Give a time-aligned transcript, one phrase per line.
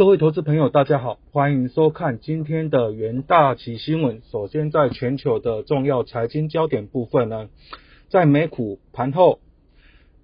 [0.00, 4.22] 各位投资朋友，大家好，欢迎收看今天的元大旗新闻。
[4.32, 7.50] 首先，在全球的重要财经焦点部分呢，
[8.08, 9.40] 在美股盘后，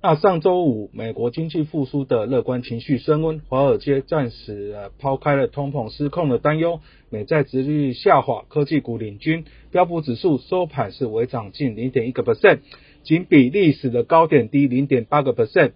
[0.00, 6.80] 那上周五美国经济复苏的乐观情绪升温，华尔街暂时抛开了通膨失控的担忧，
[7.10, 12.60] 美债殖利率下滑，科技股领军，标普指数收盘是微涨近零点一个 percent，
[13.02, 15.72] 仅比历史的高点低零点八个 percent。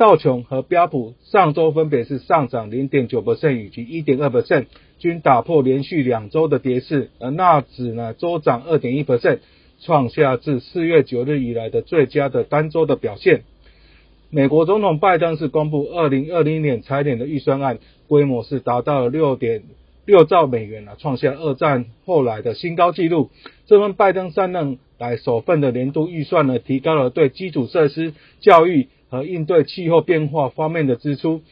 [0.00, 4.64] 道琼和标普上周分别是上涨零点九 percent 以及一点二 percent，
[4.98, 9.40] 均打破连续两周的跌势，而纳指呢周涨二点一 percent，
[9.78, 13.42] 创下自四月九日以来的最佳的单周的表现。
[14.30, 19.64] 美国总统拜登是公布二零二零年财年的预算案，规模是达到了六点
[20.06, 23.28] 六兆美元啊，创下二战后来的新高纪录。
[23.66, 28.88] 这份拜登上任来首份的年度预算呢，提高了对基础设施、教育。
[29.10, 31.42] 和应对气候变化方面的支出，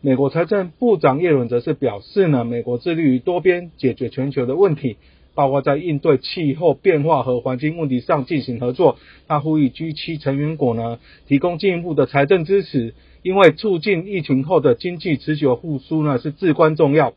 [0.00, 4.96] 美国财政部长耶伦则是表示呢，美国致力于多边解决全球的问题，
[5.34, 8.98] 包括在应对气候变化和环境问题上进行合作。
[9.26, 17.14] 他呼吁 G7 成员国呢提供进一步的财政支持，因为促进疫情后的经济持久复苏呢是至关重要。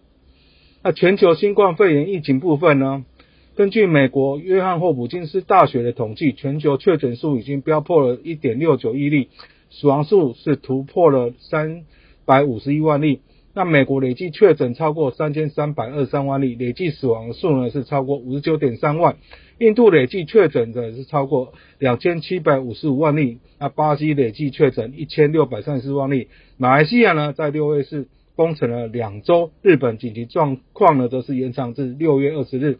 [0.84, 3.06] 那全球新冠肺炎疫情部分呢，
[3.56, 9.30] 根据美国约翰霍普金斯大学的统计，全球确诊数已经飙破了1.69亿例。
[9.72, 11.86] 死亡数是突破了三
[12.26, 13.22] 百五十一万例，
[13.54, 19.16] 那美国累计确诊超过三千三百二十三万例，累计死亡数呢是超过五十九点三万。
[19.60, 26.28] 印度累计确诊的是超过两千七百五十五万例，那巴西累计确诊一千六百三十四万例。
[26.58, 32.80] 马来西亚呢在六月是封城了两周，日本紧急状况呢则是延长至六月二十日。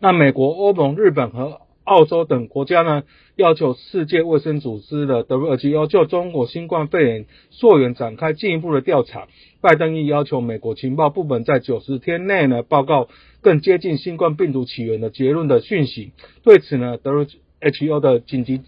[0.00, 3.02] 那美国、欧盟、日本和澳洲等国家呢，
[3.36, 9.28] 要求世界卫生组织的 WHO 就中国新冠肺炎溯源展开进一步的调查。
[9.60, 13.08] 拜登亦要求美国情报部门在九十天内呢报告
[13.40, 16.12] 更接近新冠病毒起源的结论的讯息。
[16.44, 18.60] 对此呢，WHO 的紧急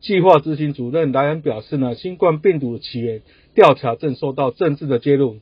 [0.00, 3.22] 计划执行主任莱恩表示呢，新冠病毒起源
[3.54, 5.38] 调查正受到政治的介入。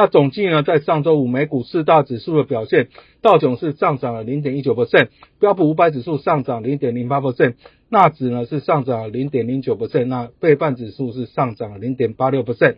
[0.00, 2.88] 那总计呢，在上周五美股四大指数的表现，
[3.20, 7.56] 道琼是上涨了零点一九 percent，标普五百指数上涨零点零八 percent，
[7.90, 12.76] 纳指呢是上涨零点零九 percent，那费半指数是上涨零点八六 percent。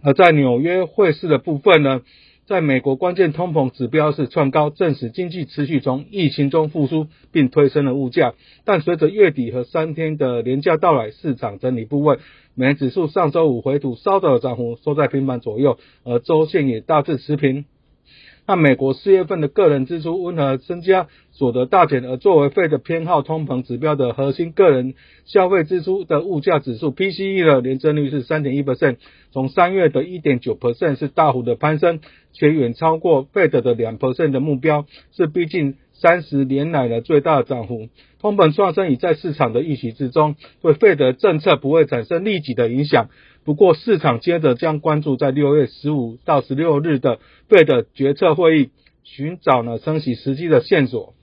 [0.00, 2.02] 而在纽约汇市的部分呢？
[2.48, 8.32] 在美国，关键通膨指标是创高，证实经济持续从疫情中复苏，并推升了物价。
[8.64, 12.16] 但随着月底和三天的年假到来，市场整理部位，
[12.54, 17.66] 美元指数上周五回吐稍早的涨幅，收在平板左右，而周线也大致持平。
[18.48, 24.94] 那美国四月份的个人支出温和增加，所得大减，而作为费的偏好通膨指标的核心个人
[25.26, 28.96] 消费支出的物价指数 PCE 的年增率是三点一 percent，
[29.32, 32.00] 从三月的一点九 percent 是大幅的攀升，
[32.32, 37.88] 且远超过费德的两 percent 的目标，是逼近三十年来的最大的涨幅。
[38.20, 43.10] 通膨上升已在市场的预期之中，对费的政策不会产生立即的影响。
[43.44, 48.70] 不过，市场接着将关注在六月十五到十六日的费的决策会议，
[49.04, 51.14] 寻找呢升息时机的线索。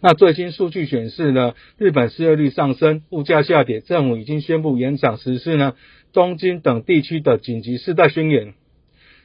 [0.00, 5.74] 那最新数据显示呢，日本失业率上升，物价下跌，政府已经宣布延长实施呢
[6.12, 8.54] 东京等地区的紧急事态宣言。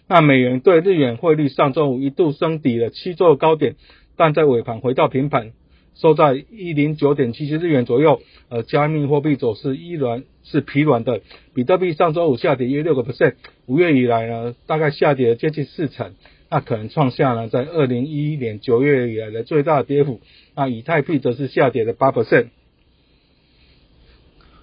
[0.07, 3.75] 那美元对日元汇率上周五一度升抵了七周高点，
[4.15, 5.53] 但在尾盘回到平盘。
[5.93, 11.19] 收在一零九点七七日元左右，呃，加密货币走势依然是疲软的。
[11.53, 13.33] 比特币上周五下跌约六个 percent，
[13.65, 16.13] 五月以来呢，大概下跌了接近四成，
[16.49, 20.21] 那可能创下了在二零一一年九月以来的最大跌幅。
[20.55, 22.47] 那以太币则是下跌了八 percent。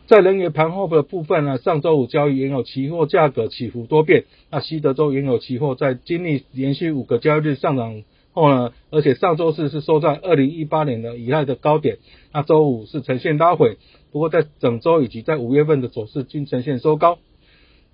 [0.06, 4.24] 在能源盘后的部分呢，上周五交易原油期货价格起伏多变。
[4.50, 8.02] 那西德州原油期货在经历连续五个交易日上涨。
[8.32, 8.72] 后呢？
[8.90, 11.98] 而且上周四是收在二零一八年的以来的高点，
[12.32, 13.78] 那周五是呈现拉回，
[14.12, 17.18] 不过在整周以及在五月份的走势均呈现收高。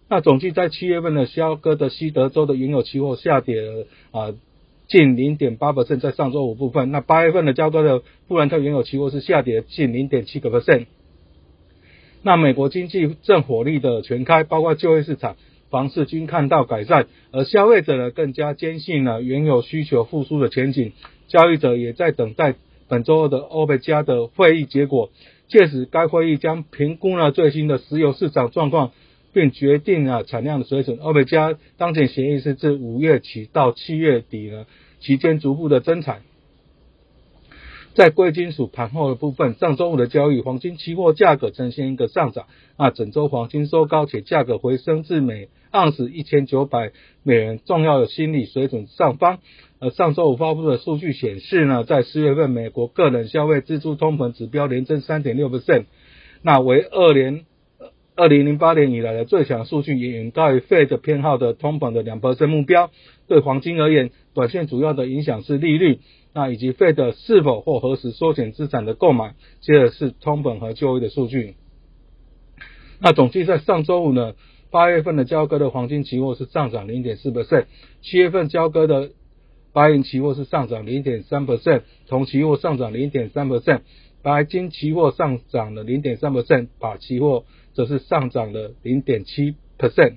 [0.09, 4.35] 那总计在七月份的肖哥的西德州的原油期货下跌了啊
[4.87, 6.91] 近零点八 percent，在上周五部分。
[6.91, 10.87] 那八月份的交割的布兰特原油期货是下跌近零点七个 percent。
[12.23, 15.37] 那美国经济正火力的全开，包括就业市场。
[15.75, 20.93] 房市均看到改善，而消费者呢更加坚信了原有需求复苏的前景。
[21.27, 22.55] 交易者也在等待
[22.87, 25.11] 本周二的欧佩加的会议结果，
[25.49, 28.93] 届时该会议将评估了最新的石油市场状况，
[29.33, 30.99] 并决定了产量的水准。
[31.01, 34.67] 欧佩加当前协议是自五月起到七月底呢
[35.01, 36.23] 期间逐步的增产。
[37.95, 42.47] 在贵金属盘后的部分，上周五的交易，黄金期货价格呈现一个上涨，
[42.77, 46.91] 啊，整周黄金收高，且价格回升至每盎司一千九百
[47.23, 49.39] 美元重要的心理水准上方。
[49.79, 55.85] 而上周五发布的数据显示呢，在四月份美国个人消费支出通膨指标连增三点六 percent，
[56.43, 57.45] 那为二年
[58.17, 62.91] 二零零八年以来的最强数据，也远高于 Fed 偏好的通膨的两 percent 目标。
[63.27, 65.99] 对黄金而言，短线主要的影响是利率。
[66.33, 71.55] 那以及 Fed 是否或何时缩减资产的购买，接着是通膨和就业的数据。
[73.01, 74.35] 那总计在上周五呢，
[74.71, 77.67] 八月份的交割的黄金期货是上涨零点四 percent，
[78.01, 79.11] 七月份交割的
[79.73, 83.81] 白银期货是上涨零点三 percent，铜期货上涨零点三 percent，
[84.25, 87.45] 白金期货上涨了零点三 percent，把期货
[87.75, 90.15] 则是上涨了零点七 percent。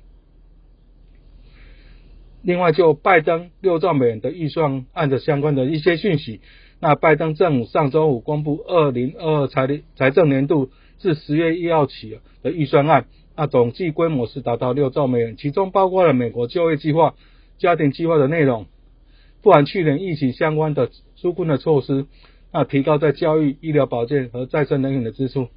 [2.42, 6.40] 另外，就拜登六兆美元的预算案的相关的一些讯息，
[6.80, 9.68] 那拜登政府上周五公布二零二二财
[9.98, 10.70] 财政年度
[11.00, 17.16] 至十月一号起的预算案，那总计规模是达到六兆美元，其中包括了美国就业计划、
[17.58, 18.68] 家庭计划的内容，
[19.42, 20.90] 不含去年疫情相关的
[21.20, 22.06] 纾困的措施，
[22.52, 25.48] 那提高在教育、医疗保健和再生能源的支出。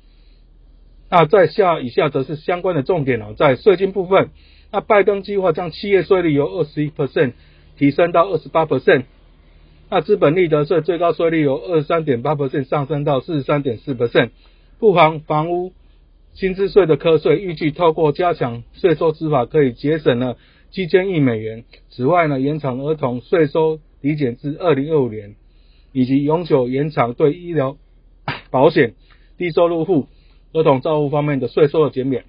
[1.11, 4.31] 那在下以下则是相关的重点哦，在税金部分。
[4.73, 7.33] 那拜登计划将企业税率由二十一 percent
[7.77, 9.05] 提升到二十八 percent，
[9.89, 14.31] 那资本利得税最高税率由二十三点八 percent 上升到四十三点四 percent，
[14.79, 15.73] 不含房屋
[16.35, 20.37] 薪资税的课税，预计透过加强税收执法可以节省了
[20.71, 21.65] 七千亿美元。
[21.89, 25.35] 此外呢，延长儿童税收抵减至二零二五年，
[25.93, 27.77] 以及永久延长对医疗
[28.51, 28.95] 保险
[29.37, 30.07] 低收入户
[30.53, 32.25] 儿童照护方面的税收的减免，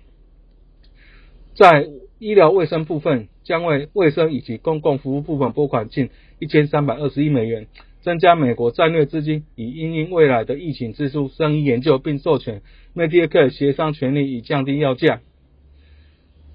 [1.55, 1.89] 在。
[2.23, 7.65] 医疗卫生部分将为卫生以及公共服务部分拨款近一千三百二十亿美元，
[8.01, 12.61] 增加美国战略资金，以因应未来的疫情支出、生医研究，并授权
[12.93, 15.21] Medicare 协商权利以降低药价。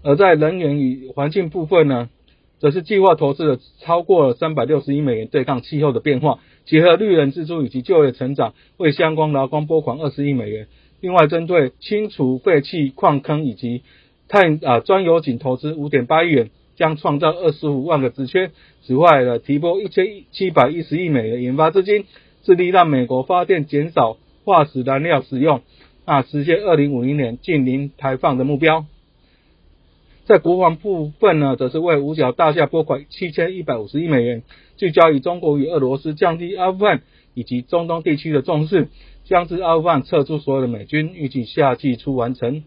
[0.05, 2.11] 而在能源与环境部分呢，
[2.59, 10.67] 则是计划投资了超过三百六十亿美元对抗气候的变化，结合绿人支出以及就业成长，为相关劳工拨款二十亿美元。
[11.01, 13.83] 另外，针对清除废弃矿坑以及
[14.29, 18.51] 碳啊，专油井投资五点八亿元，将创造二十五万个职缺。
[18.83, 22.07] 此外呢，提拨一千七百一十亿美元研发资金，
[22.43, 25.61] 致力让美国发电减少化石燃料使用，
[26.07, 28.87] 啊，实现二零五零年近零排放的目标。
[30.27, 34.43] 在国防部分呢，则是为五角大厦拨款七千一百五十亿美元，
[34.77, 37.03] 聚焦于中国与俄罗斯降低阿富汗
[37.33, 38.89] 以及中东地区的重视，
[39.25, 42.65] 将至阿富汗撤出所有的美军，预计夏季初完成。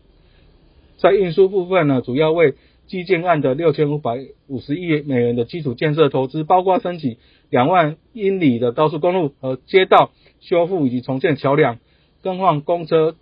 [1.00, 2.54] 在运输部分呢，主要为
[2.88, 7.18] 基建案的六千五百五十亿美元的基础建设投资，包括升级
[7.50, 11.78] 两万英里的高速公路和街道修复以及重建桥梁，
[12.24, 13.16] 更换公车、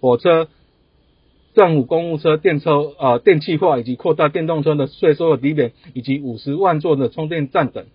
[0.00, 0.48] 火车、
[1.54, 7.86] 政府公务车、电车啊电气化以及扩大电动车的税收的底点，以及五十万座的充电站等。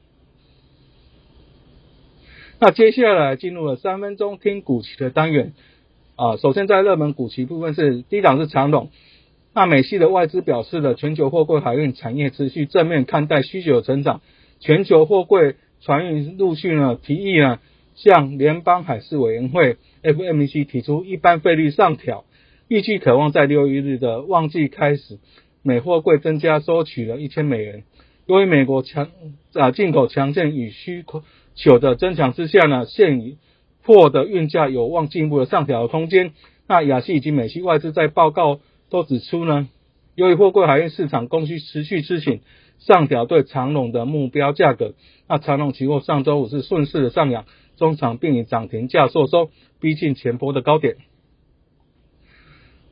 [2.60, 5.54] 那接下来进入了三分钟听股期的单元
[6.16, 8.90] 啊，首先在热门股期部分是低档是长龙。
[9.54, 14.22] 那美系的外资表示了，全球货柜海运产业持续正面看待需求成长，
[14.60, 17.60] 全球货柜船运陆续呢提议呢
[17.96, 22.26] 向联邦海事委员会 FMC 提出一般费率上调，
[22.68, 25.20] 预计渴望在六一日的旺季开始，
[25.62, 27.84] 美货柜增加收取了一千美元。
[28.26, 29.10] 由于美国强
[29.54, 31.06] 啊进口强劲与需
[31.56, 33.38] 求的增强之下呢，现
[33.84, 36.34] 货的运价有望进一步的上调空间。
[36.68, 38.60] 那亚系以及美系外资在报告。
[38.88, 39.68] 都指出呢，
[40.14, 42.42] 由于货柜海运市场供需持续吃紧，
[42.78, 44.94] 上调对长龙的目标价格。
[45.28, 47.46] 那长龙期货上周五是顺势的上扬，
[47.78, 49.50] 中场并以涨停价收收，
[49.82, 50.98] 逼近前波的高点。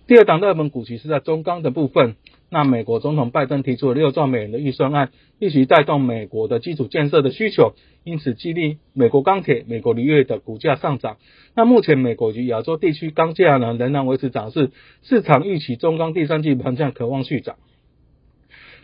[0.06, 2.16] 第二档热门股期是在中钢的部分。
[2.50, 11.18] 那美国总统拜登提出了六兆美元的预算案，一起带动美国的基础建设的需求，因此激励美国钢铁、美国铝业的股价上涨。
[11.56, 14.70] 那目前美国及亚洲地区钢价呢仍然维持涨势，
[15.02, 17.56] 市场预期中钢第三季盘价渴望续涨。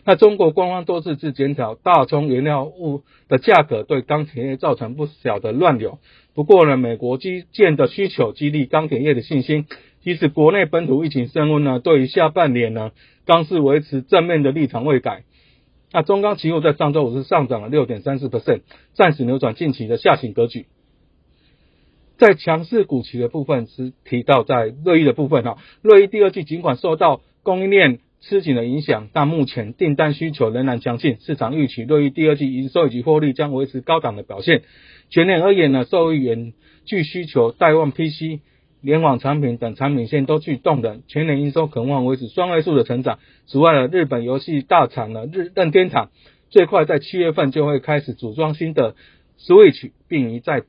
[0.04, 5.98] 那中国官方多次自检讨大宗原料物的价格，对钢铁业造成不小的乱流。
[6.34, 9.66] 不过呢，美国基建的需求激励钢铁业的信心。
[10.02, 12.92] 即使国内本土疫情升温呢，对于下半年呢，
[13.26, 15.24] 钢市维持正面的立场未改。
[15.92, 18.60] 那中钢期货在上周五是上涨了六点三四 percent，
[18.94, 20.66] 暂时扭转近期的下行格局。
[22.16, 34.62] 在强势股期的部分是提到在瑞意的部分哈，瑞意第二季尽管受到供应链吃紧的影响，但目前订单需求仍然强劲，市场预期对于第二季营收以及获利将维持高档的表现。
[35.08, 36.52] 全年而言呢，受益远
[36.84, 38.40] 具需求带旺 PC、
[38.80, 43.18] 联网产品等产品线都具动能，全年营收可望维持双位数的成长。
[43.46, 46.10] 此外呢，日本游戏大厂呢日任天堂
[46.48, 48.94] 最快在七月份就会开始组装新的
[49.38, 50.62] Switch，并于在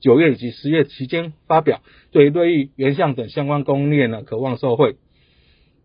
[0.00, 1.80] 九月以及十月期间发表，
[2.12, 4.96] 对瑞昱、原相等相关供应链呢渴望受惠。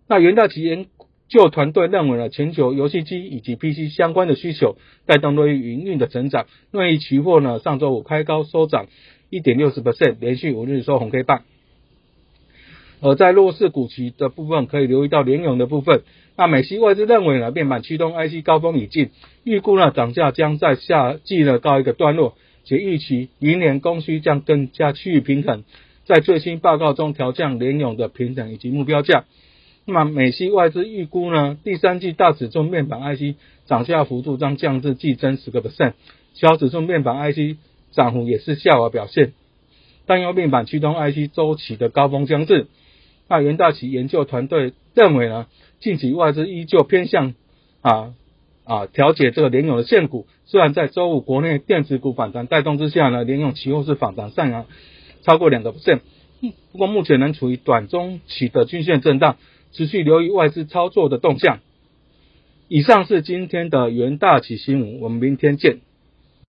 [0.07, 0.88] 那元大旗研
[1.27, 6.45] 究团队认为呢，全球游戏机以及 PC 相关的需求带动瑞昱营运的成长。
[6.71, 8.88] 瑞昱期货呢上周五开高收涨
[9.29, 11.43] 一点六十 percent，连续五日收红 K 棒。
[13.01, 16.01] 而在弱势股期的部分，可以留意到联咏的部分。
[16.36, 19.10] 那美西外资认为呢，面板驱动 IC 高峰已近，
[19.44, 22.36] 预估呢涨价将在夏季呢告一个段落。
[22.65, 25.63] 且预期明年供需将更加趋于平衡，
[26.06, 29.25] 在最新报告中调降联咏的平等以及目标价。
[29.86, 35.94] 那么美系外资预估呢，第三季大尺寸面板 IC 涨价幅度将降至季增十个 percent，
[36.34, 37.58] 小尺寸面板 IC
[37.91, 39.34] 涨幅也是下滑表现。
[40.06, 42.68] 但由面板驱动 IC 周期的高峰将至。
[43.29, 45.48] 那元大旗研究团队认为呢，
[45.79, 47.33] 近期外资依旧偏向
[47.81, 48.13] 啊。
[48.65, 54.67] 啊，调节这个联咏的现股，虽然在周五国内电子股反弹带动之下呢，联咏期货是反弹上扬
[55.24, 56.01] 超过两个 percent，
[56.71, 59.38] 不过目前仍处于短中期的均线震荡，
[59.71, 61.62] 持续留意外资操作的动向。
[62.67, 65.79] 以上是今天的元大旗新闻，我们明天见。